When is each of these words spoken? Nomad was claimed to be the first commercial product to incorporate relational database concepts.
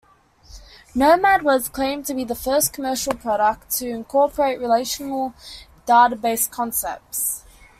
Nomad 0.95 1.43
was 1.43 1.69
claimed 1.69 2.07
to 2.07 2.15
be 2.15 2.23
the 2.23 2.33
first 2.33 2.73
commercial 2.73 3.13
product 3.13 3.69
to 3.77 3.87
incorporate 3.87 4.59
relational 4.59 5.35
database 5.85 6.49
concepts. 6.49 7.43